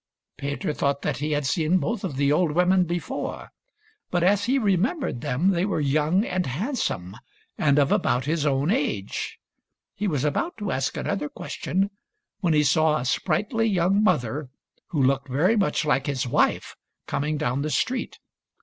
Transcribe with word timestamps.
Peter 0.35 0.73
thought 0.73 1.03
that 1.03 1.17
he 1.17 1.33
had 1.33 1.45
seen 1.45 1.77
both 1.77 2.03
of 2.03 2.15
the 2.17 2.31
old 2.31 2.53
women 2.53 2.85
before— 2.85 3.51
but 4.09 4.23
as 4.23 4.45
he 4.45 4.57
remembered 4.57 5.21
them 5.21 5.51
they 5.51 5.63
were 5.63 5.79
young 5.79 6.25
and 6.25 6.47
handsome 6.47 7.15
and 7.55 7.77
of 7.77 7.91
about 7.91 8.25
his 8.25 8.43
own 8.43 8.71
age. 8.71 9.37
He 9.93 10.07
was 10.07 10.23
about 10.25 10.57
to 10.57 10.71
ask 10.71 10.97
another 10.97 11.29
question 11.29 11.91
when 12.39 12.55
he 12.55 12.63
saw 12.63 12.97
a 12.97 13.05
sprightly 13.05 13.67
young 13.67 14.01
mother, 14.03 14.49
who 14.87 15.03
looked 15.03 15.27
very 15.27 15.53
234 15.53 15.53
THIRTY 15.53 15.59
MORE 15.59 16.01
FAMOUS 16.01 16.19
STORIES 16.23 16.31
much 16.31 16.33
like 16.33 16.49
his 16.49 16.55
wife, 16.65 16.75
coming 17.05 17.37
down 17.37 17.61
the 17.61 17.69
street. 17.69 18.17